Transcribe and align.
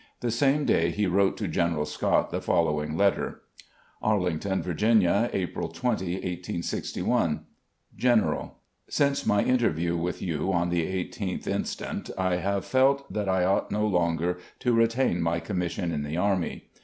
The 0.21 0.31
same 0.31 0.65
day 0.65 0.89
he 0.89 1.05
wrote 1.05 1.37
to 1.37 1.47
General 1.47 1.85
Scott 1.85 2.31
the 2.31 2.41
following 2.41 2.97
letter: 2.97 3.43
"Arlington, 4.01 4.63
Virginia, 4.63 5.29
April 5.31 5.67
20, 5.69 6.13
1861. 6.15 7.41
"General: 7.95 8.57
Since 8.89 9.27
my 9.27 9.43
interview 9.43 9.95
wdth 9.95 10.21
you 10.21 10.51
on 10.51 10.71
the 10.71 10.81
i8th 10.87 11.45
inst. 11.45 11.83
I 12.17 12.37
have 12.37 12.65
felt 12.65 13.13
that 13.13 13.29
I 13.29 13.43
ought 13.43 13.69
no 13.69 13.85
longer 13.85 14.39
to 14.61 14.73
retain 14.73 15.21
my 15.21 15.39
commission 15.39 15.91
in 15.91 16.01
the 16.01 16.17
Army. 16.17 16.71